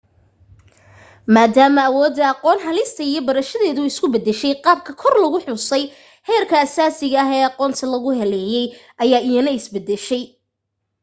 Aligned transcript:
maadaama 1.35 1.81
awoodda 1.89 2.23
aqoon 2.31 2.59
helista 2.67 3.01
iyo 3.09 3.21
barashadeedu 3.27 3.81
isu 3.91 4.05
beddeshay 4.13 4.53
qaabka 4.65 4.91
kor 5.01 5.13
lagu 5.23 5.37
xusay 5.45 5.83
heerka 6.29 6.55
asaasiga 6.65 7.17
ah 7.23 7.29
ee 7.37 7.43
aqoonta 7.49 7.83
lagu 7.93 8.09
helayay 8.19 8.67
ayaa 9.03 9.25
iyana 9.29 9.51
is 9.57 9.65
beddeshay 9.73 10.23